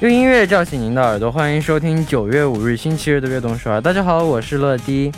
[0.00, 3.80] 用音乐叫醒您的耳朵，欢迎收听九月五日星期日的悦动首尔。
[3.80, 5.10] 大家好，我是乐迪。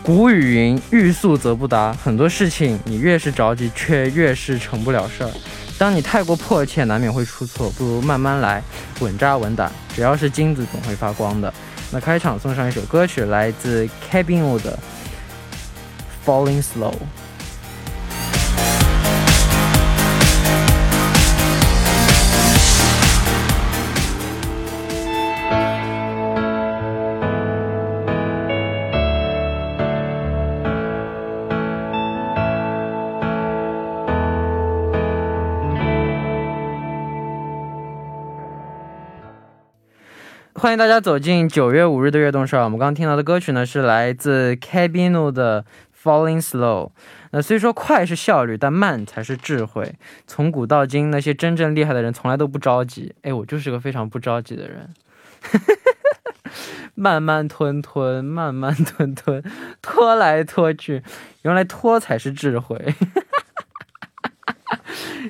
[0.00, 5.30] 古语云：“欲速则不达。”很多事情你越是着急，却越是成不了事儿。
[5.76, 8.62] 当你太过迫切，难免会出错，不如慢慢来，
[9.00, 9.68] 稳扎稳打。
[9.92, 11.52] 只要是金子，总会发光的。
[11.90, 14.78] 那开场送上一首歌曲，来自 Cabin 的
[16.24, 16.92] 《Falling Slow》。
[40.64, 42.64] 欢迎大家走进九月五日的悦动少。
[42.64, 45.62] 我们刚刚听到的歌曲呢，是来自 Cabino 的
[46.02, 46.86] 《Falling Slow》。
[47.32, 49.96] 那虽说快是效率，但慢才是智慧。
[50.26, 53.14] 从古到今，那些真正厉害的人从来都不着急。
[53.20, 54.88] 哎，我就是个非常不着急的人，
[56.96, 59.44] 慢慢吞吞，慢慢吞吞，
[59.82, 61.02] 拖来拖去，
[61.42, 62.82] 原来拖才是智慧。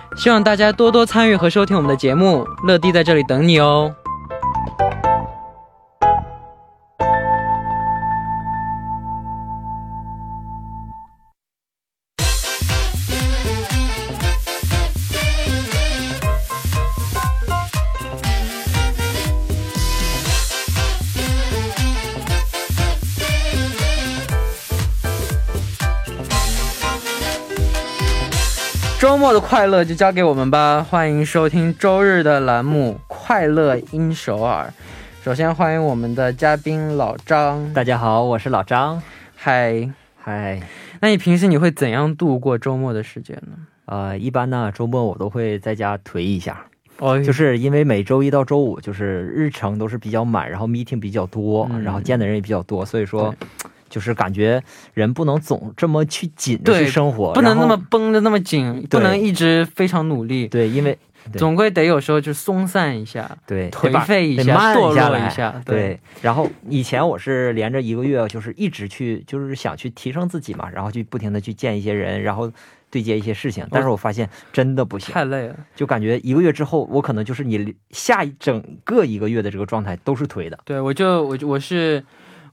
[0.17, 3.93] 希望大家多多参与和收听我们的节目，乐迪在这里等你哦。
[29.31, 30.85] 末的快乐就交给我们吧！
[30.89, 34.73] 欢迎收听周日的栏目《快乐因首尔》。
[35.23, 37.73] 首先欢迎我们的嘉宾老张。
[37.73, 39.01] 大家好，我是老张。
[39.37, 40.61] 嗨嗨，
[40.99, 43.53] 那你平时你会怎样度过周末的时间呢？
[43.85, 46.65] 呃，一般呢，周末我都会在家颓一下。
[46.97, 53.33] 哦，就是因为每周一到周五就是日程都是比较满，然后 meeting 比较多，然后见的人也比较多，所以说。
[53.91, 54.63] 就是感觉
[54.93, 60.47] 人不能总这么去紧着去生活，不能那么绷着那么紧，不能一直非常努力。
[60.47, 60.97] 对，因为
[61.33, 65.61] 总归得有时候就松散一下，对，颓废一下，堕落一下。
[65.65, 72.49] 对，然后以前我是连着一个月，就是一直去，就是想去提升自己嘛，然后就不停的去见一些人，然后
[72.89, 73.67] 对接一些事情。
[73.69, 80.57] 但是我发现真的不行，太累了，就感觉一个月之后，我可能就是你下一整个一个月的这个状态都是颓的。
[80.63, 82.01] 对，我就我我是。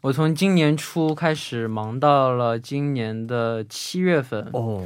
[0.00, 4.84] 我从今年初开始忙到了今年的七月份哦，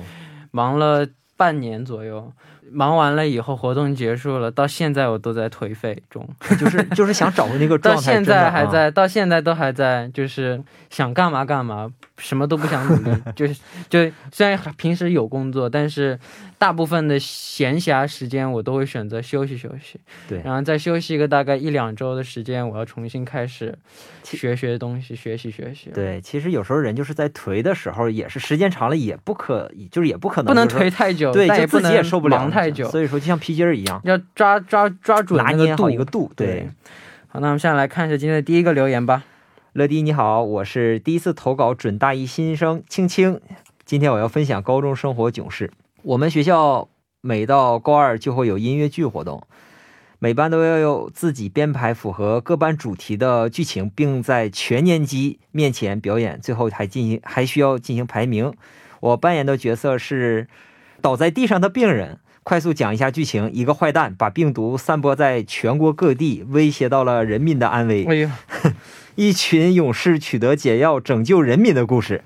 [0.50, 1.06] 忙了
[1.36, 2.32] 半年左右。
[2.74, 6.26] 忙完了以后，活动结束了，到现在我都在颓废中，
[6.58, 8.00] 就是就是想找回那个状态。
[8.00, 10.58] 到现在还在，到现在都还在，就是
[10.88, 13.22] 想干嘛干嘛，什么都不想努力。
[13.36, 13.54] 就是
[13.90, 16.18] 就虽然平时有工作，但是
[16.56, 20.00] 大部分的闲暇时间我都会选择休息休息。
[20.28, 23.76] 对，然后再休息一个大概一两周的时间，我要重新开始
[24.24, 25.90] 学学东西，学习学习。
[25.92, 32.62] 对，其实有时候人就是在颓的时候，也是时间长了也不可，就是也不可能不能颓太久，对，就自己也受不了太。
[32.62, 36.30] 太久，所以说就像皮筋儿一样，要抓抓抓准拿捏好一个度。
[36.36, 36.68] 对，
[37.26, 39.24] 好，那我们现在来看一下今天的第一个留言吧。
[39.72, 43.40] 乐迪你好，我是第一次投稿准大一新生青青，
[43.86, 45.72] 今天我要分享高中生活囧事。
[46.02, 46.90] 我们学校
[47.22, 49.46] 每到高二就会有音乐剧活动，
[50.18, 58.52] 每班都要有自己编排符合各班主题的剧情，并在全年级面前表演，最后还进行还需要进行排名。
[59.00, 60.48] 我扮演的角色是
[61.00, 62.18] 倒在地上的病人。
[62.44, 68.04] 快速讲一下剧情：一个坏蛋把病毒散播在全国各地，威胁到了人民的安危。
[68.04, 68.38] 哎呀，
[69.14, 72.22] 一群勇士取得解药，拯救人民的故事。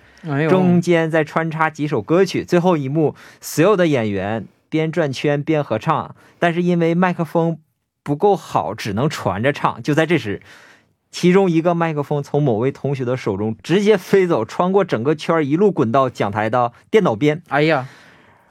[0.48, 2.44] 中间再穿插几首歌曲。
[2.44, 7.58] 最后一幕，所有的演员边转圈边合唱，但是因为麦克风
[8.02, 9.82] 不够好，只能传着唱。
[9.82, 10.42] 就在这时，
[11.10, 17.42] 其中一个麦克风从某位同学的手中直接飞走，穿过整个圈，一路滚到讲台的电脑边。
[17.48, 17.88] 哎呀，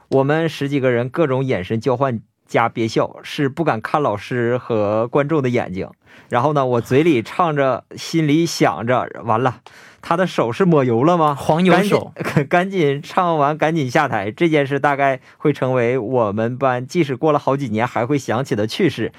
[0.08, 5.88] 我们十几个人各种眼神交换加憋笑，是不敢看老师和观众的眼睛。
[6.28, 9.60] 然后呢，我嘴里唱着，心里想着，完了，
[10.00, 11.34] 他的手是抹油了吗？
[11.34, 12.12] 黄油手，
[12.48, 14.30] 赶紧唱完，赶紧下台。
[14.30, 19.12] 这件事大概会成为我们班即使过了好几年还会想起的趣事。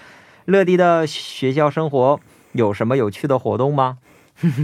[0.46, 2.20] 乐迪的学校生活。
[2.54, 4.00] 有什么有趣的活动吗？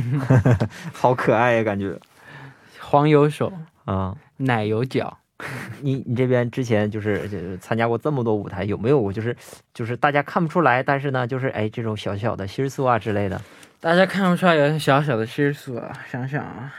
[0.94, 2.00] 好可爱呀，感觉。
[2.80, 3.54] 黄油手
[3.86, 5.19] 啊，奶油脚。
[5.81, 9.36] 你你这边之前就是参加过这么多舞台，有没有过就是
[9.74, 13.42] 就是大家看不出来，但是呢，就是哎这种小小的心思啊之类的。
[13.80, 15.92] 大家看不出来有小小的心思啊？
[16.10, 16.74] 想想啊，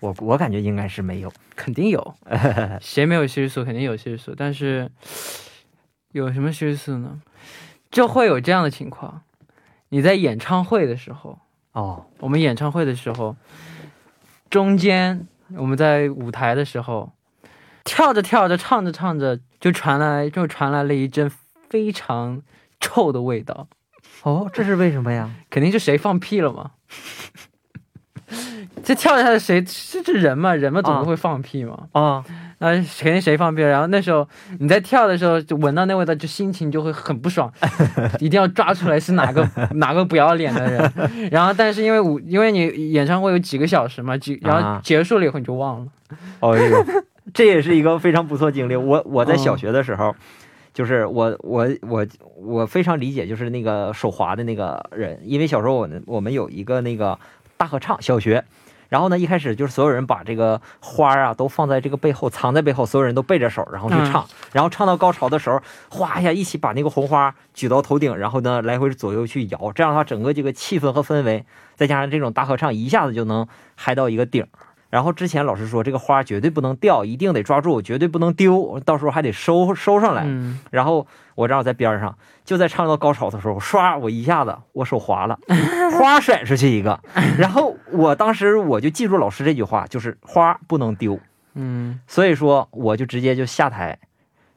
[0.00, 2.14] 我我感觉应该是没有，肯定有。
[2.80, 3.64] 谁没有心思？
[3.64, 4.34] 肯定有心思。
[4.36, 4.90] 但是
[6.12, 7.22] 有什么心思呢？
[7.90, 9.22] 就会有这样的情况。
[9.88, 11.38] 你在演唱会的时候
[11.72, 13.34] 哦，我们演唱会的时候，
[14.50, 15.26] 中间
[15.56, 17.12] 我们在舞台的时候，
[17.84, 21.30] 跳着跳着，唱着唱着，就传来就传来了一阵
[21.68, 22.42] 非常
[22.80, 23.68] 臭的味道。
[24.22, 25.30] 哦，这是为什么呀？
[25.50, 26.72] 肯定是谁放屁了嘛。
[28.82, 30.54] 这跳下来谁是这人嘛？
[30.54, 31.88] 人嘛，总是会放屁嘛。
[31.92, 32.24] 啊。
[32.58, 34.26] 那，肯定谁放屁了然后那时候
[34.60, 37.52] 你在跳的时候，就闻到那味道，就心情就会很不爽，
[38.20, 41.28] 一定要抓出来是哪个 哪个不要脸的人。
[41.32, 45.86] 然后，但是因为舞，因为你演唱会有几个小时嘛，几然后结束了以后你就忘了。
[46.38, 46.56] 哦，
[47.32, 48.76] 这也是一个非常不错经历。
[48.76, 50.14] 我我在小学的时候，
[50.74, 57.18] 就是我我我我非常理解，就是那个手滑的那个人，因为小时候我我们有一个那个
[57.56, 58.44] 大合唱，小学。
[58.88, 64.26] 然后呢，一开始就是所有人把这个花啊都放在这个背后，藏在背后，所有人都背着手，然后去唱。
[64.52, 69.72] 然后唱到高潮的时候，哗一下，一起把那个红花举到头顶，然后呢来回左右去摇。
[69.72, 74.46] 这样的话，整个这个气氛和氛围，再加上这种大合唱，一下子就能嗨到一个顶。
[74.92, 80.26] 然后之前老师说，这个花绝对不能掉，一定得抓住，绝对不能丢，到时候还得收收上来。
[80.70, 85.38] 然后我正好在边上，就在唱到高潮的时候，唰，我一下子我手滑了，
[85.98, 87.00] 花甩出去一个。
[87.38, 91.18] 然后我当时我就记住老师这句话，就是花不能丢。
[91.54, 93.98] 嗯，所以说我就直接就下台，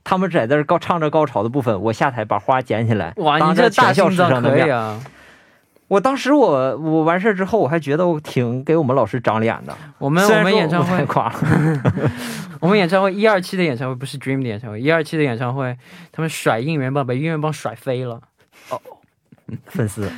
[0.04, 5.00] 他们在这高唱着高潮的部分，我下台把花捡起来，哇，你这大心脏可以啊！
[5.88, 9.76] 我当时我我完事之后，我还觉得我挺给我们老师长脸的。
[10.00, 12.12] 我们 我们演唱会垮了，
[12.60, 15.78] 我们演唱会一二期的演唱会不是 Dream 的演唱会，一二期的演唱会
[16.12, 18.20] 他们甩应援棒，把应援棒甩飞了。
[18.70, 18.82] 哦，
[19.68, 20.10] 粉丝，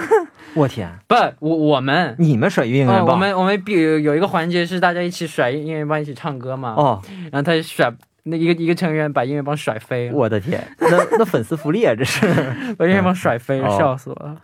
[0.54, 2.16] 我天，不，我我们。
[2.18, 6.74] 你们甩应援棒，我们我们比有一个环节是大家一起甩应援棒，一起唱歌嘛。
[6.78, 12.26] 哦，然后他甩那一个一个成员把应援棒甩飞，我的天，那那粉丝福利啊，这是。
[12.78, 14.36] 把应援棒甩飞，笑死我了。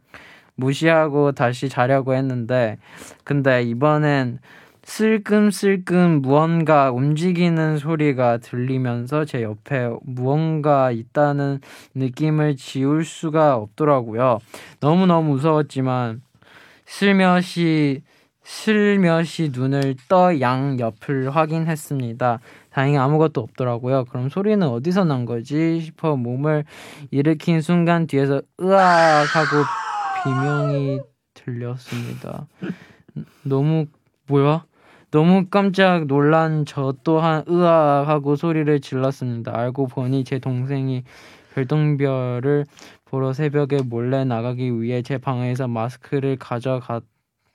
[0.56, 2.78] 무시하고 다시 자려고 했는데
[3.24, 4.40] 근데 이번엔
[4.86, 11.62] 슬금슬금 무언가 움직이는 소리가 들리면서 제 옆에 무언가 있다는
[11.96, 14.40] 느낌을 지울 수가 없더라고요.
[14.82, 16.22] 너무너무 무서웠지만
[16.86, 18.02] 슬며시
[18.44, 22.40] 슬며시 눈을 떠 양 옆을 확인했습니다.
[22.72, 24.04] 다행히 아무것도 없더라고요.
[24.06, 26.66] 그럼 소리는 어디서 난 거지 싶어 몸을
[27.10, 29.64] 일으킨 순간 뒤에서 으악 하고
[30.24, 31.02] 비명이
[31.34, 32.48] 들렸습니다.
[33.44, 33.88] 너무
[34.28, 34.66] 뭐야?
[35.12, 39.56] 너무 깜짝 놀란 저 또한 으악 하고 소리를 질렀습니다.
[39.56, 41.04] 알고 보니 제 동생이
[41.54, 42.66] 별똥별을
[43.06, 47.04] 보러 새벽에 몰래 나가기 위해 제 방에서 마스크를 가져갔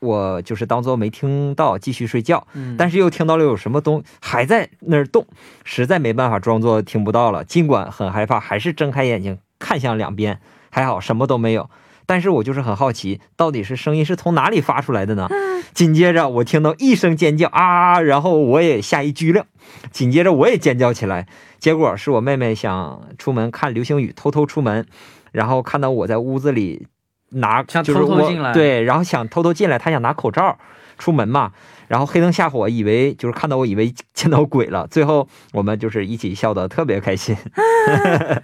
[0.00, 2.46] 我就是当做没听到，继续睡觉。
[2.54, 5.26] 嗯，但是又听到了有什么东还在那儿动，
[5.64, 7.44] 实在没办法装作听不到了。
[7.44, 10.40] 尽管很害怕，还是睁开眼睛看向两边，
[10.70, 11.70] 还好什么都没有。
[12.06, 15.28] 但是我就是很好奇，到底是声音是从哪里发出来的呢？
[15.72, 19.44] 紧接着我听到一声尖叫啊，然后我也吓一激灵，
[19.92, 21.28] 紧接着我也尖叫起来。
[21.60, 24.86] 结果是我妹妹想出门看流星雨，偷偷出门，
[25.30, 26.88] 然后看到我在屋子里
[27.30, 30.58] 拿，想就是我偷偷进来对，然后想偷偷进来，他想拿口罩
[30.98, 31.52] 出门嘛，
[31.88, 37.36] 然后黑灯瞎火，以为就是看到我以为见到鬼了，最后我们就是一起笑得特别开心。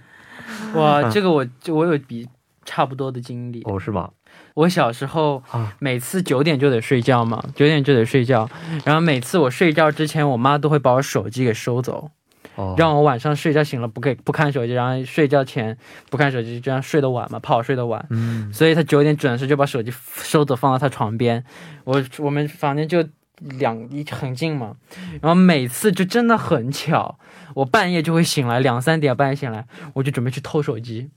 [0.75, 2.27] 哇，嗯这个我就我有比
[2.65, 3.61] 差不多的经历。
[3.65, 4.09] 哦，是吗？
[4.53, 8.49] 我小时候啊，每次九点就得睡觉嘛，九点就得睡觉，
[8.83, 12.09] 然后每次我睡觉之前，我妈都会把我手机给收走，
[12.57, 15.77] 哦，让我晚上睡觉醒了不给不看手机，然后睡觉前
[16.09, 18.05] 不看手机，这样睡得晚嘛，怕我睡得晚。
[18.09, 21.43] 嗯，所以他九点准时就把手机收走放到他床边，
[21.85, 23.03] 我我们房间就
[23.39, 24.73] 两一很近嘛，
[25.21, 27.17] 然后每次就真的很巧，
[27.53, 29.63] 我半夜就会醒来，两三点半夜醒来，
[29.93, 31.09] 我就准备去偷手机，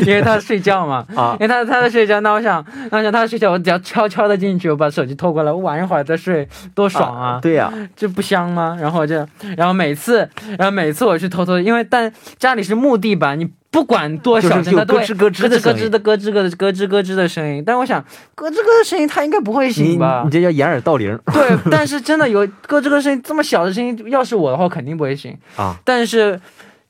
[0.00, 7.38] 因为他睡觉嘛， 啊因为他他在睡觉，那我想，那我想他在睡觉，我只要悄悄的进去，我把手机偷过来，我玩一会儿再睡，多爽啊！
[7.40, 8.76] 对呀、这不香吗？
[8.80, 9.26] 然后我就，
[9.56, 17.62] 然后每次，然后每次我去偷偷，因为但家里是木地板，你不管多小声，它都会咯吱咯吱的咯吱咯吱的咯吱咯吱咯吱咯吱的声音。
[17.66, 18.02] 但我想，
[18.34, 20.30] 咯吱咯吱的声音他应该不会醒吧你？
[20.30, 25.36] 这叫掩耳盗铃对， 但是真的有咯吱咯声音这么小的声音，要是我的话，肯定不会醒。
[25.56, 25.76] 啊！
[25.84, 26.40] 但是，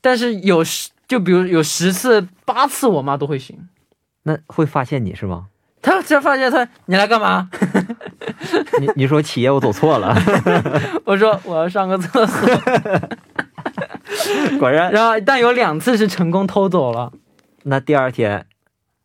[0.00, 3.58] 但是有十，就比如有十次、八次，我妈都会醒。
[4.22, 5.46] 那会发现你是吗？
[5.82, 7.48] 他才发现他，你来干嘛？
[8.80, 10.16] 你你说企业我走错了，
[11.04, 12.48] 我说我要上个厕所，
[14.58, 14.90] 果然。
[14.92, 17.12] 然后但有两次是成功偷走了。
[17.64, 18.46] 那第二天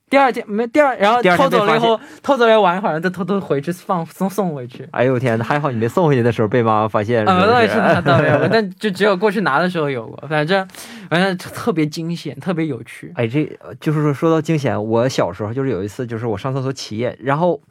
[0.09, 4.85] 第二天没第二，然后偷走了以后，偷走了玩一会儿，再偷偷回去放送送回去。
[4.91, 10.27] 哎呦天，还好你没送回去的时候被妈妈发现，啊，是不倒也 是倒没有，但就只有过去拿的时候有过。
[10.27, 10.67] 反正
[11.09, 13.13] 反正特别惊险，特别有趣。
[13.15, 17.61] 哎，这就是说说到惊险，我小时候就是有一次，就是我上厕所起夜，然后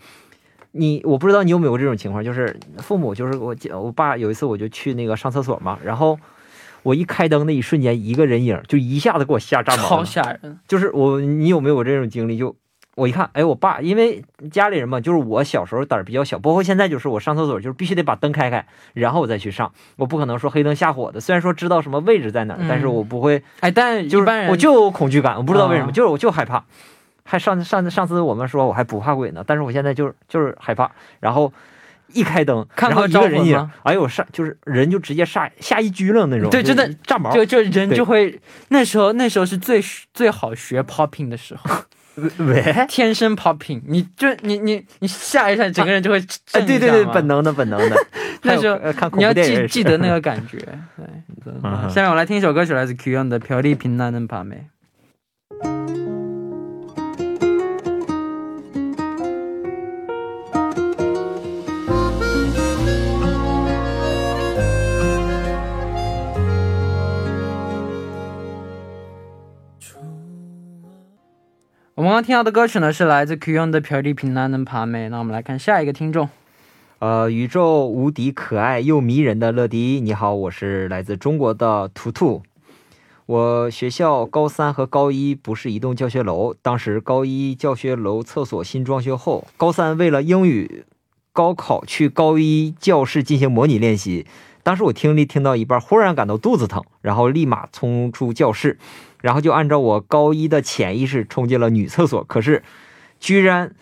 [0.73, 6.19] 你我不知道你有没有这种情况，就是父母就是我我爸有一次我就去那个上厕所嘛，然后
[6.83, 12.39] 我一开灯那一瞬间，一个人影就一下子给我吓炸毛超了，吓人，就是我你有没有这种经历？
[12.39, 12.57] 就
[12.97, 21.21] 我一看，哎，我爸因为家里人嘛，就是我小时候胆儿比较小，包括现在就是我上厕所就是必须得把灯开开，然后我再去上，我不可能说黑灯瞎火的。
[21.21, 23.43] 虽然说知道什么位置在哪儿，嗯但是我不会。
[23.61, 26.65] 哎，但就是我就有恐惧感，我不知道为什么，啊就是我就害怕。
[27.25, 30.91] 还上上上次我们说我还不怕鬼呢，但是我现在就是就是害怕。
[31.21, 31.53] 然后
[32.13, 36.51] 一开灯，看后一个人影，哎呦上，就是人就直接吓吓一激了那种。
[36.51, 41.85] 对，真的炸毛，就就人就会那时候那时候是最最好学 popping 的时候，
[42.45, 46.19] 喂，天生 popping，你就你你你吓一下，整个人就会、
[46.53, 47.97] 哎、对对对，本能的本能的。
[48.43, 48.79] 那时候
[49.17, 50.59] 你要记记得那个感觉。
[50.97, 51.53] 对，
[51.93, 54.67] 下面我来听一首歌曲，来自 Qion 的《飘离平南的帕梅》。
[72.23, 75.09] 听到的歌曲呢是来自 Qiong 的朴利平，难能爬没。
[75.09, 76.29] 那我们来看下一个听众，
[76.99, 82.43] 呃，宇宙无敌可爱又迷人的乐迪，你好，我是来自中国的图图。
[83.27, 90.85] 我学校高三和高一不是一栋教学楼，当时高一教学楼厕所新装修后，高三为了英语
[91.33, 94.27] 高考去高一教室进行模拟练习。
[94.63, 98.79] 当时我听力听到一半，忽然感到肚子疼，然后立马冲出教室，
[99.21, 102.63] 然后就按照我高一的潜意识冲进了女厕所，可是
[103.19, 103.75] 居然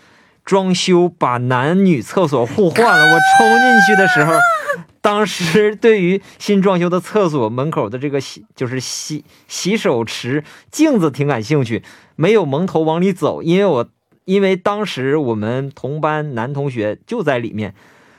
[0.44, 3.14] 装修把男女厕所互换了。
[3.14, 4.35] 我冲进去的时候，
[5.02, 11.82] 当时对于新装修的厕所门口的这个洗就是洗洗手池镜子挺感兴趣，
[12.16, 13.88] 没有蒙头往里走，因为我
[14.25, 17.75] 因为当时我们同班男同学就在里面，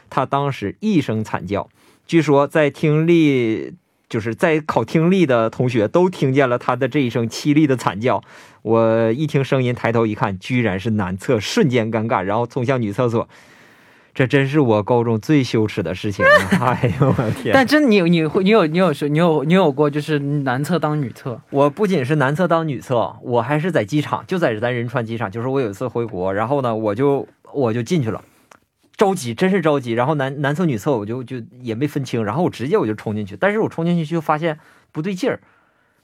[0.09, 1.69] 他当时一声惨叫，
[2.09, 3.75] 据说在听力。
[4.09, 8.23] 就是在考听力的同学都听见了他的这一声凄厉的惨叫，
[8.63, 13.29] 我一听声音抬头一看，居然是男厕，瞬间尴尬，然后冲向女厕所。
[14.15, 16.31] 这真是我高中最羞耻的事情了。
[16.59, 17.51] 哎呦我天！
[17.53, 25.29] 但真你你会你有你有说你有你有过就是男厕当女厕，我不仅是男厕当女厕，我还是在机场，就在咱仁川机场。
[25.29, 28.23] 就是我有一次回国，然后呢，我就我就进去了，
[28.99, 29.93] 着急，真是着急。
[29.93, 34.59] 然后男男厕女厕我就就也没分清，然后我直接我就冲进去，但是我冲进去就发现
[34.91, 35.39] 不对劲儿，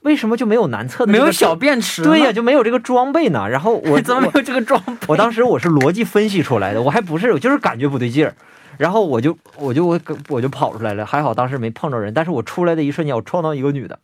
[0.02, 1.56] 为什么就没有男厕的、没有小？
[1.56, 2.02] 便池？
[2.02, 3.50] 对呀、就没有这个装备呢。
[3.50, 5.08] 然后我 怎么没有这个装备？
[5.08, 8.34] 我当时我是逻辑分析出来的，我还不是，我就是感觉不对劲儿，
[8.78, 10.00] 然后我就我就我
[10.30, 14.00] 我就跑出来了，还好当时没碰着人，但是我出来的一瞬间，我撞到一个女的，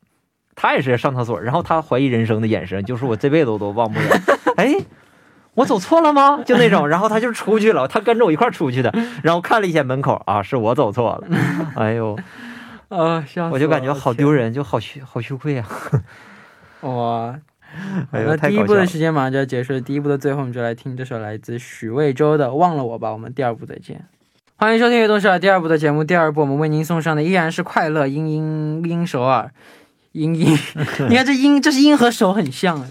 [0.55, 4.07] 她也是上厕所，然后她怀疑人生的眼神，就是我这辈子我都忘不了，
[4.57, 4.75] 哎。
[5.55, 6.41] 我走错了吗？
[6.46, 8.93] 就那种，然后他就出去了，他跟着我一块儿出去的，
[9.24, 11.38] 然后看了一眼门口啊，是我走错了，
[11.75, 12.17] 哎呦，
[12.89, 14.31] 啊，笑死我就感觉好丢。
[14.31, 15.67] 人，就好羞好羞愧啊！
[16.81, 17.39] 哇！
[18.12, 18.86] 哎呦，那第一部的。
[18.86, 23.10] 时间马上就要结束了，第一部的最后，我们就来听这首来自许魏洲的《忘了我吧》。
[23.13, 24.03] 我们第二部再见。
[24.58, 26.03] 欢迎收听《悦动首尔》第二部的节目。
[26.03, 29.51] 第二部我们为您送上的依然是快乐英英英首尔，
[30.12, 30.58] 英英，
[31.10, 32.88] 你看这英，这是英和手很像哎，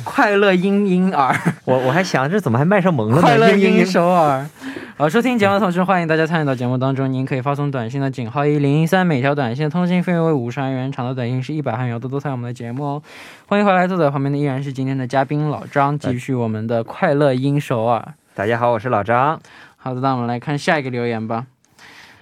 [0.04, 1.34] 快乐婴婴儿。
[1.64, 3.20] 我我还想这怎么还卖上萌了呢？
[3.22, 4.46] 快乐英嘤嘤嘤首尔。
[4.96, 7.10] 好，收听节目的同时，欢迎大家参与到节目当中。
[7.10, 13.02] 您可以发送短信的井号一零一三，每条短信的通信费用为五十韩元，长的短信是一百韩元，多多参与我们的节目哦。
[13.46, 18.14] 欢迎回来，坐在旁边的依然是今天的嘉宾老张，继续我们的快乐音首尔。
[18.34, 19.40] 大家好，我是老张。
[19.78, 21.46] 好的，那我们来看下一个留言吧。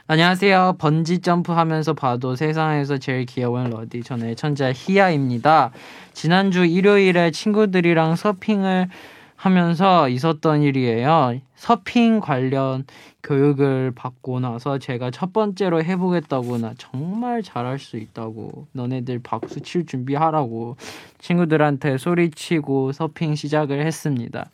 [0.07, 0.75] 안녕하세요.
[0.79, 5.71] 번지 점프하면서 봐도 세상에서 제일 귀여운 러디 전의 천재 희야입니다.
[6.13, 8.89] 지난주 일요일에 친구들이랑 서핑을
[9.35, 11.39] 하면서 있었던 일이에요.
[11.55, 12.85] 서핑 관련
[13.23, 19.85] 교육을 받고 나서 제가 첫 번째로 해보겠다고 나 정말 잘할 수 있다고 너네들 박수 칠
[19.85, 20.75] 준비하라고
[21.19, 24.45] 친구들한테 소리치고 서핑 시작을 했습니다.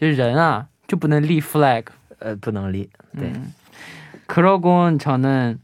[0.00, 1.84] 人啊就不能立 flag，
[2.18, 2.88] 呃，不能立。
[3.16, 3.54] 对， 음.
[4.27, 5.59] 그러곤 저는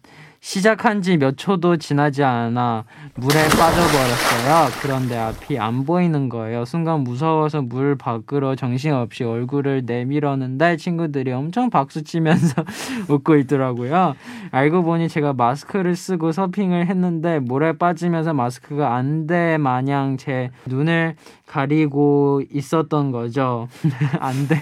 [0.45, 2.83] 시작한 지 몇 초도 지나지 않아
[3.15, 4.67] 물에 빠져버렸어요.
[4.81, 6.65] 그런데 앞이 안 보이는 거예요.
[6.65, 12.61] 순간 무서워서 물 밖으로 정신없이 얼굴을 내밀었는데 친구들이 엄청 박수치면서
[13.07, 14.15] 웃고 있더라고요.
[14.51, 21.15] 알고 보니 제가 마스크를 쓰고 서핑을 했는데 물에 빠지면서 마스크가 안 돼 마냥 제 눈을
[21.47, 23.69] 가리고 있었던 거죠.
[24.19, 24.61] 안 돼.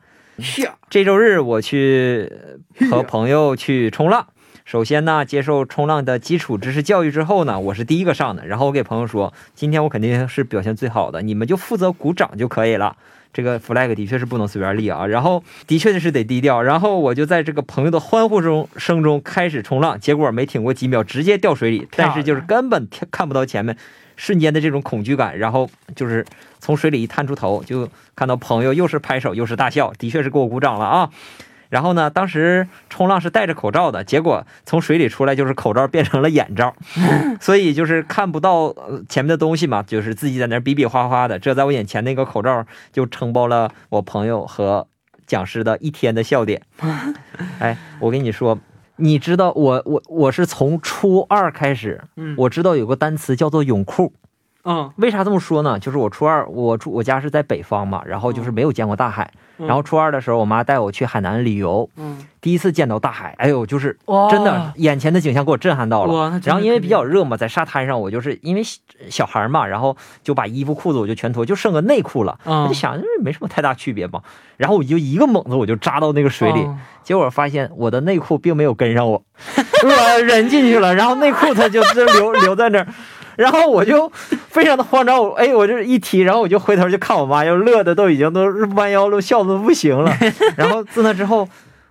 [0.89, 2.31] 这周日我去
[2.89, 4.27] 和朋友去冲浪。
[4.63, 8.45] 首先呢，接受冲浪的基础知识教育之后呢，我是第一个上的。
[8.45, 12.95] 然后我给朋友说，今天我肯定是表现最好的，你们就负责鼓掌就可以了。
[13.33, 16.61] 这个 flag 的确是不能随便立啊，然后的确是得低调。
[16.61, 23.75] 然后我就在这个朋友的欢呼中声中开始冲浪，结果没挺过几秒，直接掉水里，但是就是根本看看不到前面，
[24.21, 26.23] 瞬间的这种恐惧感，然后就是
[26.59, 31.09] 从水里一探出头，就看到朋友又是拍手又是大笑，的确是给我鼓掌了啊。
[31.69, 36.75] 然后呢，当时冲浪是戴着口罩的，结果从水里出来就是口罩变成了眼罩，
[37.41, 41.39] 所以就是看不到呃前面的东西嘛，就是自己在那儿比比划划的。
[41.39, 44.87] 这在我眼前那个口罩就承包了我朋友和
[45.25, 46.61] 讲师的一天的笑点。
[47.57, 48.59] 哎，我跟你说，
[49.01, 54.13] 你知道我我我是从初二开始，嗯我知道有个单词叫做泳裤。
[54.63, 54.91] 嗯。
[54.97, 55.79] 为啥这么说呢？
[55.79, 59.31] 就是我初二，我住我家是在北方嘛，然后就是没有见过大海。
[59.57, 59.67] 嗯。
[59.67, 63.97] 然后初二的时候，我妈带我去海南旅游，嗯，第一次见到大海，哎呦，就是
[64.29, 66.41] 真的眼前的景象给我震撼到了。
[66.43, 72.39] 然后因为比较热嘛，在沙滩上，我就是因为小小孩嘛，然后就把衣服裤子我就全脱，就剩个内裤了。
[72.45, 72.63] 嗯。
[72.63, 74.21] 我就想，就是没什么太大区别嘛。
[74.57, 79.23] 然后我就一个猛子，我就扎到那个水里，哦结果发现我的内裤并没有跟上我，
[79.83, 82.87] 我人进去了，然后内裤它就就留留在那儿，
[83.35, 84.09] 然后我就
[84.49, 90.11] 非常的慌张，我哎，我就一提，然后我就回头就看我妈，要乐的都已经都弯腰了，笑的都不行了。
[90.57, 91.47] 然后自那之后，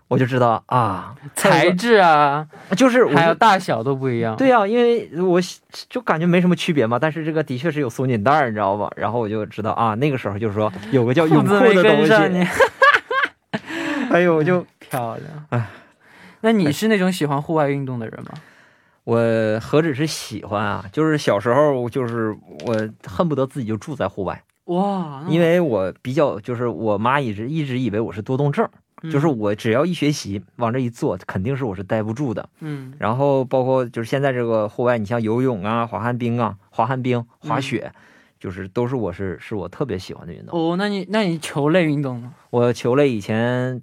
[0.09, 4.37] 我就知道啊，材质啊，就是还有大小都不一样。
[4.37, 5.41] 对呀、因为我
[5.89, 8.91] 就感觉没什么区别嘛，但是这个的确是有松紧带，你知道吧？
[8.97, 12.13] 然后我就知道啊，那个时候就是说有个叫泳裤的东西
[14.11, 15.47] 哎呦，我就漂亮。
[15.51, 15.69] 哎，
[16.41, 18.31] 那你是那种喜欢户外运动的人吗？
[19.11, 22.31] 我何止是喜欢啊，就是小时候就是
[22.65, 28.69] 我恨不得自己就住在户外，哇，因为我比较就是我妈一直一直以为我是多动症，
[29.11, 32.49] 就是我只要一学习，往这一坐，肯定是我是待不住的。
[32.61, 37.93] 嗯然后包括就是现在这个户外，你像游泳啊、滑旱冰啊、滑旱冰、滑嗯雪，
[38.39, 40.57] 就是都是我是是我特别喜欢的运动。
[40.57, 42.33] 哦，那你那你球类运动呢？
[42.51, 43.83] 我球类以前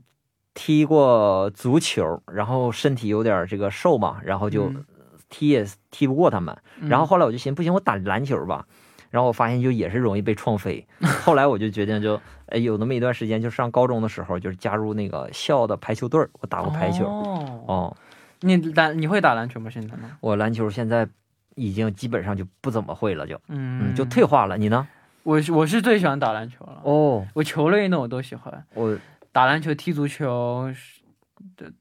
[0.53, 4.85] 踢过足球，然后身体有点这个瘦嘛，然后就嗯
[5.29, 6.55] 踢也踢不过他们。
[6.79, 8.65] 嗯然后后来我就寻思，不行，我打篮球吧。
[9.09, 10.85] 然后我发现就也是容易被撞飞。
[11.23, 17.05] 后来我就决定就，哎，有那么一段时间，就上高中的时候，就是加入那个校的排球队儿，我打过排球。
[17.05, 17.97] 哦，哦，
[18.41, 19.69] 你打你会打篮球吗？
[19.69, 20.17] 现在吗？
[20.19, 21.07] 我篮球现在
[21.55, 24.57] 已经基本上就不怎么会了，就嗯嗯，就退化了。
[24.57, 24.85] 你呢？
[25.23, 26.81] 我是我是最喜欢打篮球了。
[26.83, 28.97] 哦，我球类运动我都喜欢，我
[29.31, 30.69] 打篮球、踢足球，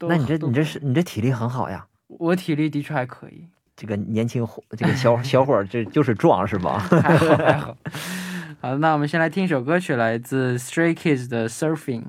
[0.01, 1.87] 那你这你这是你这体力很好呀。
[2.09, 3.45] 我体力的确还可以，
[3.77, 6.79] 这个年轻伙，这个小小伙儿，这就是壮是吧？
[6.79, 7.77] 还 好还好。
[8.61, 12.03] 好，那我们先来听一首歌曲，来自 Stray Kids 的《Surfing》。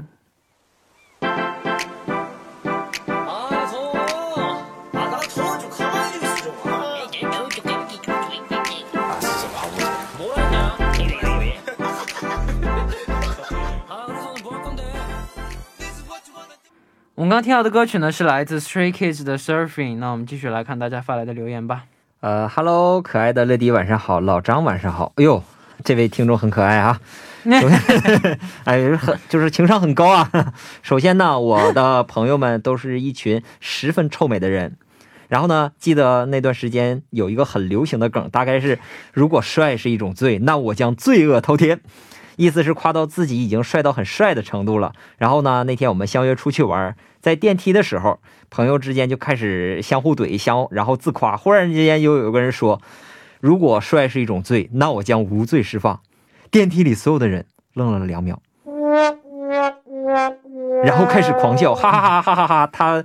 [17.18, 19.96] 我们刚听到的歌曲呢是来自 Stray Kids 的《Surfing》。
[19.98, 21.86] 那我们继续来看大家发来的留言吧。
[22.20, 25.14] 呃哈喽，可爱的乐迪晚上好，老张晚上好。
[25.16, 25.44] 哎呦，
[25.84, 27.02] 这位听众很可爱啊，
[28.66, 30.54] 哎，很就是情商很高啊。
[30.84, 34.78] 首先呢，我的朋友们都是一群十分臭美的人。
[35.28, 38.78] 然后呢，记得那段时间有一个很流行的梗，大概是
[39.12, 41.82] 如果帅是一种罪，那我将罪恶滔天。
[42.38, 44.94] 意思是夸到自己已经帅到很帅的程度了。
[45.18, 48.20] 然后呢，那天我们相约出去玩，在电梯的时候，
[48.50, 51.36] 朋友之间就开始相互怼相，然后自夸。
[51.36, 52.82] 忽然之间又有个人说
[53.42, 56.00] ：“如果帅是一种罪，那我将无罪释放。”
[56.50, 58.42] 电梯里所有的人愣了两秒，
[60.86, 62.68] 然后开始狂笑，哈哈哈哈哈哈！
[62.72, 63.04] 他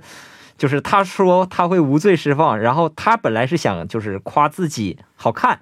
[0.57, 5.59] 就是他说他会无罪释放，然后他本来是想就是夸自己好看，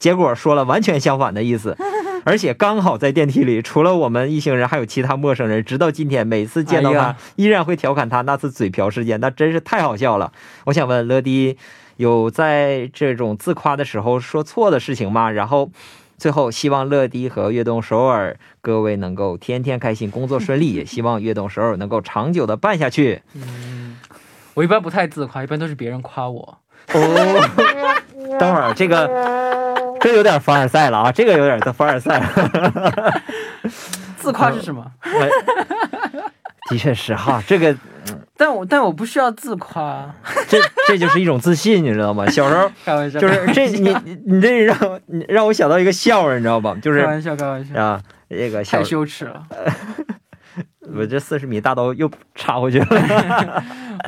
[0.00, 1.76] 结果说了完全相反的意思。
[2.24, 5.64] 而且刚好在电梯里，除了我们一行人，还有其他陌生人。
[5.64, 10.32] 直到今天，每次见到他哎，依然会调侃他那次嘴瓢事件，那真是太好笑了。
[10.64, 11.56] 我想问乐迪，
[11.96, 15.30] 有在这种自夸的时候说错的事情吗？
[15.30, 15.70] 然后，
[16.18, 23.22] 最后希望乐迪和悦动首尔各位能够天天开心，工作顺利， 也希望悦动首尔能够长久的办下去。
[23.34, 23.96] 嗯，
[24.54, 26.58] 我一般不太自夸，一般都是别人夸我。
[26.92, 27.50] 哦，
[28.38, 29.06] 等会儿这个
[30.06, 33.22] 这有点凡尔赛了啊，这个有点凡尔赛了。
[34.16, 34.84] 自夸是什么？
[35.02, 35.28] 哎
[36.70, 37.76] 的确是哈，这个
[38.36, 40.08] 但我但我不需要自夸，
[40.46, 42.24] 这这就是一种自信，你知道吗？
[42.30, 46.76] 小时候 开玩笑，就是这你你你这让我你让我想到一个笑话，你知道吧？
[46.80, 49.42] 就是开玩笑，开玩笑，啊，这个小太羞耻了，
[50.94, 52.86] 我这四十米大刀又插回去了。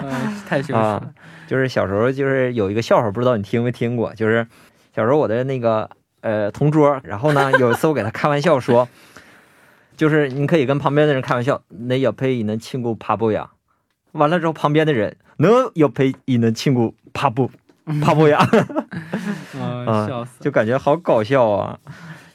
[0.00, 1.10] 嗯，太羞耻啊了。
[1.48, 4.12] 就是小时候就是有一个笑话，不知道你听没听过？
[4.14, 4.46] 就是
[4.97, 5.89] 小时候我的那个
[6.21, 8.87] 呃同桌，然后呢有一次我给他开玩笑说，
[9.95, 13.47] 就是你可以跟旁边的人开玩笑，那옆에있는친구바보야。
[14.13, 17.49] 完了之后，旁边的人너옆에있는친구바보
[17.85, 18.37] 바보야，
[19.55, 20.31] 嗯，啊笑死！
[20.39, 21.77] 就感觉好搞笑啊！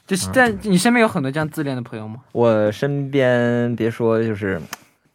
[0.05, 2.17] 就是在你身边有很多这样自恋的朋友吗？
[2.33, 4.61] 我身边别说就是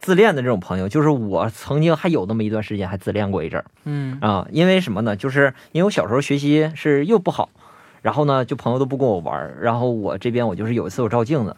[0.00, 3.64] 自恋的这种朋友，就是我曾经还有那么一段时间还自恋过一阵儿。
[3.84, 5.14] 嗯啊，因为什么呢？
[5.14, 7.50] 就是因为我小时候学习是又不好，
[8.00, 11.54] 然后呢，就朋友都不跟我玩儿，然后我这边我就是有一次我照镜子，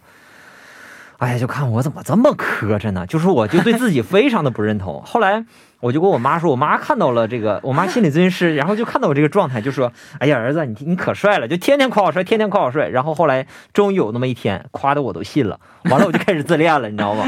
[1.19, 3.07] 哎呀，就看我怎么这么磕碜呢？
[3.07, 5.01] 就是我就对自己非常的不认同。
[5.07, 5.45] 后来
[5.79, 17.25] 我就跟我妈说，我妈看到了这个，我妈心理咨询师，然后就看到我这个状态，就说：“哎呀，儿子，你你可帅了，就天天夸我帅，天天夸我帅。”然后后来终于有那么一天，夸的我都信了，完了我就开始自恋了，你知道吗？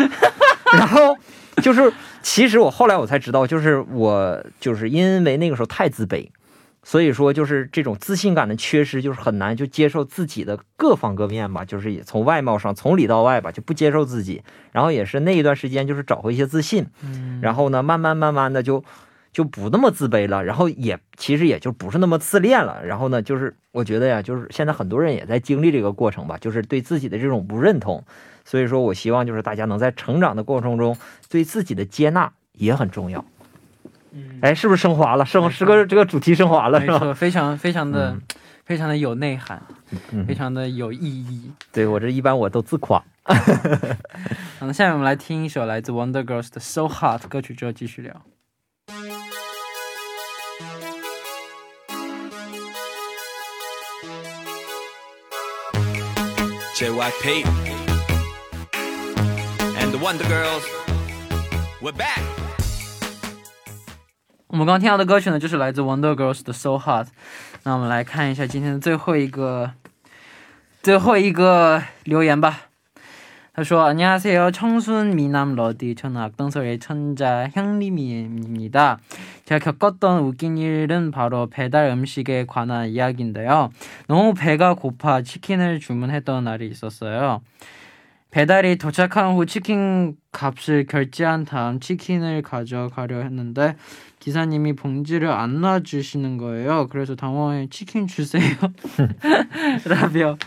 [0.76, 1.16] 然后
[1.62, 6.28] 就是，其实我后来我才知道，就是我就是因为那个时候太自卑，
[6.82, 18.84] 所以说就是这种自信感的缺失，就是很难就接受自己的各方各面吧，就是也从外貌上从里到外吧就不接受自己，然后也是那一段时间就是找回一些自信，嗯，然后呢慢慢慢慢的就
[19.34, 28.04] 就不那么自卑了，然后也其实也就不是那么自恋了，然后呢就是我觉得呀，就是现在很多人也在经历这个过程吧，就是对自己的这种不认同，
[28.44, 30.96] 所以说我希望就是大家能在成长的过程中
[31.28, 33.24] 对自己的接纳也很重要。
[34.12, 35.26] 嗯，哎，是不是升华了？
[35.26, 37.12] 升没错是个这个主题升华了是吧？
[37.12, 38.22] 非常非常的嗯
[38.64, 39.60] 非常的有内涵，
[40.12, 41.50] 嗯非，常的有意义。
[41.72, 43.02] 对我这一般我都自夸。
[43.24, 43.34] 好，
[44.60, 48.22] 那下面我们来听一首来自 Wonder Girls 的《So Hot》歌曲之后继续聊。
[56.76, 57.46] JYP
[59.78, 60.64] and the Wonder Girls.
[61.80, 62.20] We're back.
[64.48, 67.06] 我们刚刚听到的歌曲呢，就是来自 Wonder Girls 的《So Hot》。
[67.62, 69.72] 那我们来看一下今天的最后一个
[70.82, 72.62] 最后一个留言吧。
[73.56, 78.98] 他说：“안녕하세요，청순 미남 러디 저는 악동설의천자 향림입니다。
[79.44, 83.70] 제가 겪었던 웃긴 일은 바로 배달 음식에 관한 이야기인데요
[84.08, 87.42] 너무 배가 고파 치킨을 주문했던 날이 있었어요.
[88.32, 93.76] 배달이 도착한 후 치킨 값을 결제한 다음 치킨을 가져가려 했는데
[94.18, 96.88] 기사님이 봉지를 안 놔주시는 거예요.
[96.90, 98.42] 그래서 당황해 치킨 주세요.
[99.84, 100.38] 라며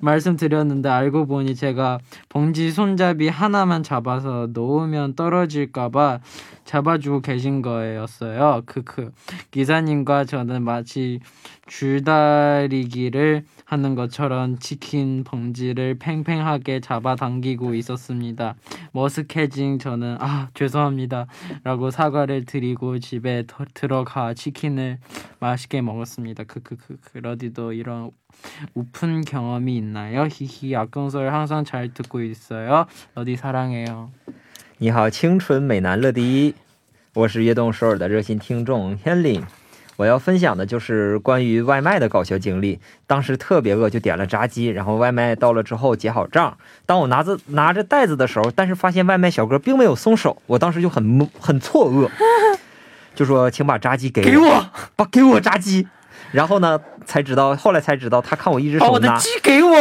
[0.00, 6.20] 말씀드렸는데 알고 보니 제가 봉지 손잡이 하나만 잡아서 놓으면 떨어질까봐
[6.64, 8.62] 잡아주고 계신 거였어요.
[8.66, 9.10] 크크.
[9.50, 11.18] 기사님과 저는 마치
[11.66, 18.54] 줄다리기를 하는 것처럼 치킨 봉지를 팽팽하게 잡아당기고 있었습니다.
[18.94, 21.27] 머쓱 해진 저는 아 죄송합니다
[21.63, 24.99] 라고 사과를 드리고 집에 더, 들어가 치킨을
[25.39, 26.43] 맛있게 먹었습니다.
[26.43, 28.11] 크크크크 러디도 이런
[28.73, 30.27] 우픈 경험이 있나요?
[30.29, 32.85] 히히 악동설 항상 잘 듣고 있어요.
[33.15, 34.11] 러디 사랑해요.
[34.77, 36.55] 你好，清纯美男乐第一，
[37.13, 39.43] 我是悦动首尔的热心听众 Henley。
[39.96, 42.80] 我要分享的就是关于外卖的搞笑经历。
[43.06, 46.56] 当时特别饿，就点了炸鸡，然后外卖到了之后结好账。
[46.86, 52.08] 当我拿着拿着袋子的时候，但是发现外卖小哥并没有松手，我当时就很很错愕，
[53.14, 55.86] 就说：“请把炸鸡给给我，把给我炸鸡。”
[56.32, 59.76] 然后呢，才知道后来才知道，他看我一只手拿，把我的鸡给我。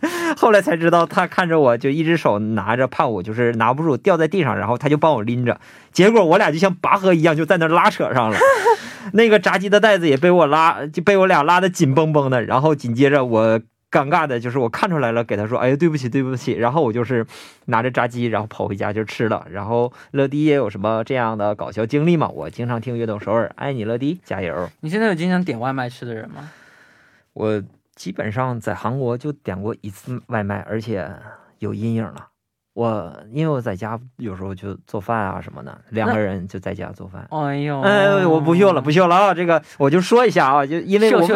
[0.36, 5.60] 后来才知道，他看着我就一只手拿着，怕我就是拿不住掉在地上，然后他就帮我拎着。
[5.92, 8.38] 结果我俩就像拔河一样，就在那拉扯上了。
[9.12, 12.42] 那个炸鸡的袋子也被我拉，就被我俩拉的紧绷绷的。
[12.42, 13.60] 然后紧接着我
[13.90, 17.26] 尴尬的就是我看出来了，给他说：“哎呀，对不起，对不起。”然后我就是
[17.66, 19.46] 拿着炸鸡，然后跑回家就吃了。
[19.50, 22.28] 然后乐迪也有什么这样的搞笑经历吗？
[22.28, 24.70] 我经常听悦动首尔，爱你乐迪，加油！
[24.80, 26.50] 你现在有经常点外卖吃的人吗？
[27.32, 27.62] 我
[28.00, 31.06] 基本上在韩国就点过一次外卖，而且
[31.58, 32.28] 有阴影了。
[32.72, 37.28] 我因为我在家有时候就做饭啊什么的，两个人就在家做饭。
[37.30, 39.34] 哎呦，哎，我不秀了，不秀了啊！
[39.34, 41.26] 这个我就说一下啊，就因为我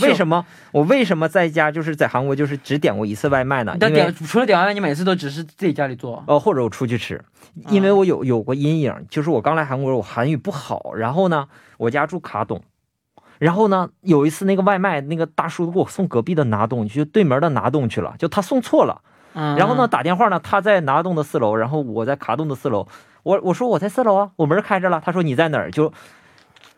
[0.00, 3.76] 为什么我为什么在家就是在韩国就是只点过一次外卖呢？
[3.78, 6.24] 因为你点除了点外卖，你每次都只是自己家里做。
[6.28, 7.22] 呃，或者我出去吃，
[7.68, 12.62] 因为我有有过阴影，就是我刚来韩国，我韩语不好，然后呢，我家住卡董，
[13.38, 19.00] 然后呢，有一次那个外卖那个大叔给我送隔壁的拿洞，就对门的拿洞去了，就他送错了，
[19.34, 22.86] 嗯，然后呢打电话呢，他在拿洞的四楼，然后我在卡洞的四楼，
[23.22, 25.92] 我我说我在四楼啊，我门开着了，他说你在哪儿就。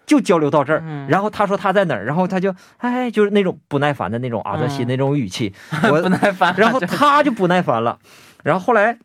[0.07, 1.07] 就交流到这儿，嗯。
[1.07, 5.53] 然后他说他在哪儿，然后他就哎，就是那种不耐烦的那种阿泽西嗯那种语气，
[5.93, 6.55] 我不耐烦。
[6.57, 7.99] 然后他就不耐烦了，
[8.43, 8.99] 然后后来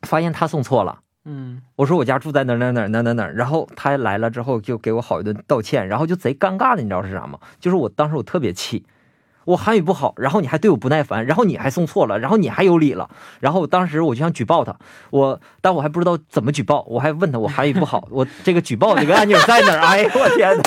[0.00, 7.38] 发现他送错了，嗯，我说我家住在哪哪哪哪哪哪，然后他来了之后就给我好一顿道歉，然后就贼尴尬的，你知道是啥吗？
[7.60, 8.86] 就是我当时我特别气，
[9.44, 14.74] 我韩语不好，然后你还对我不耐烦，然后你还送错了，然后你还有理了，然后当时我就想举报他，
[15.10, 19.80] 我但我还不知道怎么举报，我还问他我韩语不好，我这个举报这个按钮在哪儿？
[19.86, 20.62] 哎呦我天哪，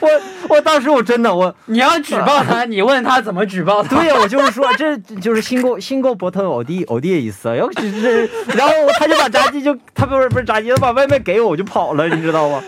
[0.00, 0.08] 我
[0.50, 3.82] 我当时我真的我，你要举报他， 你问他怎么举报。
[3.82, 7.48] 对呀，我就是说，这就是新购新购博特欧弟欧弟的意思。
[7.48, 12.62] 然后是， 然后他就把炸鸡就他不是不是炸鸡，他把外卖给我，我就跑了，你知道吗？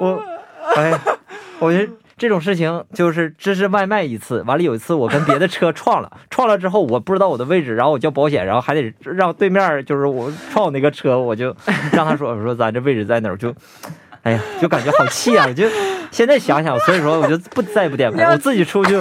[0.00, 0.22] 我，
[0.76, 0.92] 哎，
[1.58, 11.54] 我觉得这种事情就是这是外卖一次，完了有一次我跟别的车撞了，撞了之后我不知道我的位置，然后我叫保险，然后还得让对面就是我撞我那个车，我就
[11.92, 13.54] 让他说我说咱这位置在哪儿就。
[14.24, 15.44] 哎呀，就感觉好气啊！
[15.48, 15.66] 我就
[16.10, 18.98] 现在想想，所以说我就不再也不点名，我自己出去。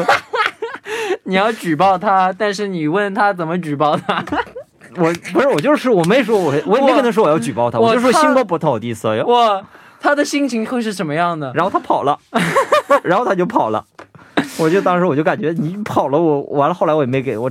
[1.23, 4.23] 你要举报他，但是你问他怎么举报他。
[4.97, 9.59] 我不是我就是我没说我我也没跟他说我要举报他，我我就说看新国不投地色哟，哇，
[9.99, 11.51] 他的心情会是什么样的？
[11.55, 12.19] 然后他跑了，
[13.03, 13.83] 然后他就跑了，
[14.57, 17.49] 我就当时我就感觉你跑了我完了，后来我也没给我。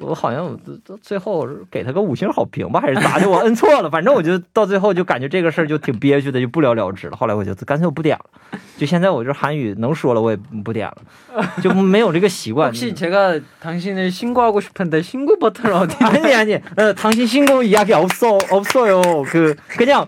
[0.00, 0.58] 我好像
[1.00, 3.30] 最后给他个五星好评吧，还是咋的？
[3.30, 7.16] 我摁错了，反正我就到最后就感觉这个事儿就挺憋屈的，就不了了之了。
[7.16, 12.72] 后来我就干脆我不点了，就现在我这韩语能说了，我也不点了，就没有这个习惯。
[12.72, 15.96] 혹시 제가 당신을 신고하고 싶은데 신고 버튼을 어디?
[16.02, 20.06] 아니 아니 어, 당신 신고 이야기 없어 없어요 그 그냥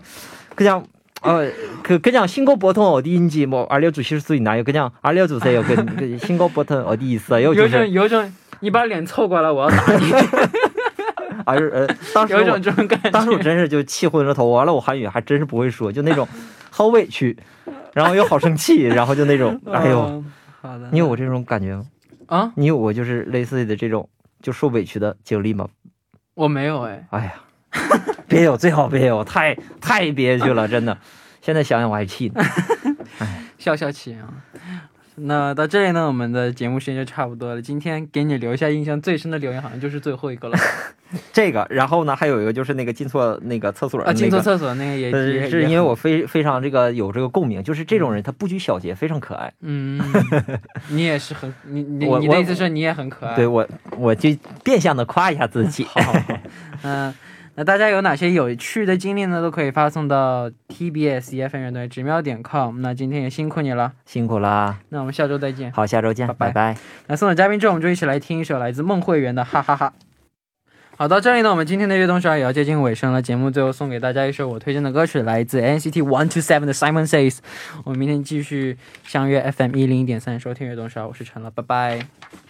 [0.55, 0.83] 그냥
[1.21, 4.63] 어그 그냥 신고 버튼 어디인지 뭐 알려주실 수 있나요?
[4.63, 5.63] 그냥 알려주세요.
[5.63, 7.53] 그, 그 신고 버튼 어디 있어요?
[7.53, 10.12] 有 就是种有种， 你把脸凑过来，我要打你，
[11.44, 13.10] 啊呃，当时有一我种这种感觉。
[13.10, 16.26] 当时我真是就气昏了头，完了我韩语还真是不会说，就那种
[16.70, 17.36] 好委屈，
[17.92, 20.88] 然后又好生气，然后就那种哎呦，嗯，好的。
[20.92, 21.86] 你有过这种感觉吗？
[22.26, 22.52] 啊？
[22.54, 24.08] 你有过就是类似的这种
[24.42, 25.68] 就受委屈的经历吗？
[26.34, 27.34] 我没有哎，哎呀，
[28.28, 30.96] 别有，最好别有，太太憋屈了，真的。
[31.42, 32.44] 现在想想我还气呢。
[33.58, 34.28] 消消气啊。
[35.16, 37.60] 那到这里呢，我们的节目时间就差不多了。
[37.60, 40.56] 今天给你留下印象最深的留言，好像就是最后一个了。
[41.32, 44.40] 这个，然后呢，还有一个就是那个进错那个厕所进错。
[44.40, 49.52] 厕所那个也呃，也是因为我非非常这个有这个共鸣，就是这种人他不拘小节，非常可爱。
[49.60, 50.00] 嗯，
[50.88, 53.34] 你也是很 你你你的意思是你也很可爱。
[53.34, 54.30] 对我，我就
[54.62, 55.84] 变相的夸一下自己。
[55.84, 56.38] 好，好好
[56.84, 57.12] 嗯，
[57.56, 59.42] 那大家有哪些有趣的经历呢？
[59.42, 62.80] 都可以发送到 TBS EFM 乐队直瞄点 com。
[62.80, 64.78] 那今天也辛苦你了，辛苦啦！
[64.88, 65.70] 那我们下周再见。
[65.72, 69.92] 好，下周见，拜拜拜拜那送走嘉宾之后，我们就一起来听一首来自孟慧圆的《哈哈哈
[70.96, 73.22] 好，到这里呢，我们今天的悦动十二也要接近尾声了。
[73.22, 77.38] 节目最后送给大家一首我推荐的歌曲，来自 NCT One Two Seven 的 Simon Says。
[77.84, 82.49] 我们明天继续相约 FM 一零一点三，收听悦动十二，我是陈乐，拜拜。